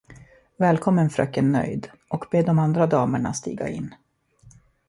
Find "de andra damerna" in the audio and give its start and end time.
2.41-3.33